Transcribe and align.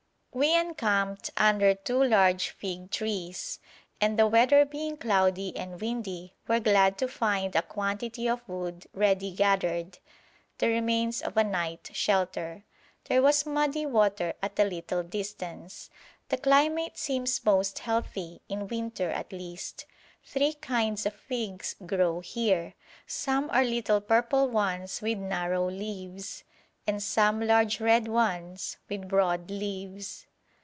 We 0.33 0.57
encamped 0.57 1.29
under 1.35 1.75
two 1.75 2.01
large 2.01 2.51
fig 2.51 2.89
trees, 2.89 3.59
and 3.99 4.17
the 4.17 4.27
weather 4.27 4.63
being 4.63 4.95
cloudy 4.95 5.53
and 5.57 5.81
windy 5.81 6.35
were 6.47 6.61
glad 6.61 6.97
to 6.99 7.09
find 7.09 7.53
a 7.53 7.61
quantity 7.61 8.29
of 8.29 8.47
wood 8.47 8.87
ready 8.93 9.31
gathered, 9.33 9.99
the 10.57 10.69
remains 10.69 11.21
of 11.21 11.35
a 11.35 11.43
night 11.43 11.91
shelter. 11.93 12.63
There 13.09 13.21
was 13.21 13.45
muddy 13.45 13.85
water 13.85 14.33
at 14.41 14.57
a 14.57 14.63
little 14.63 15.03
distance. 15.03 15.89
The 16.29 16.37
climate 16.37 16.97
seems 16.97 17.43
most 17.43 17.79
healthy, 17.79 18.41
in 18.47 18.69
winter 18.69 19.09
at 19.09 19.33
least. 19.33 19.85
Three 20.23 20.53
kinds 20.53 21.05
of 21.05 21.13
figs 21.13 21.75
grow 21.85 22.21
here. 22.21 22.75
Some 23.05 23.49
are 23.51 23.65
little 23.65 23.99
purple 23.99 24.47
ones 24.47 25.01
with 25.01 25.17
narrow 25.17 25.69
leaves, 25.69 26.45
and 26.87 27.01
some 27.03 27.39
large 27.39 27.79
red 27.79 28.07
ones 28.07 28.75
with 28.89 29.07
broad 29.07 29.51
leaves. 29.51 30.25